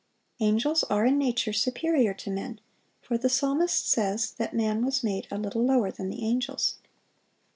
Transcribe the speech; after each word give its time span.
Angels 0.39 0.83
are 0.85 1.05
in 1.05 1.19
nature 1.19 1.53
superior 1.53 2.11
to 2.15 2.31
men; 2.31 2.59
for 3.03 3.19
the 3.19 3.29
psalmist 3.29 3.87
says 3.87 4.31
that 4.31 4.51
man 4.51 4.83
was 4.83 5.03
made 5.03 5.27
"a 5.29 5.37
little 5.37 5.63
lower 5.63 5.91
than 5.91 6.09
the 6.09 6.25
angels." 6.25 6.77